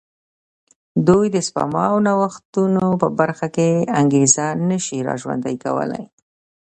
دوی 1.07 1.25
د 1.35 1.37
سپما 1.47 1.83
او 1.91 1.97
نوښتونو 2.07 2.85
په 3.01 3.07
برخه 3.19 3.47
کې 3.55 3.69
انګېزه 3.99 4.45
نه 4.69 4.77
شي 4.85 4.97
را 5.07 5.13
ژوندی 5.21 5.55
کولای. 5.63 6.05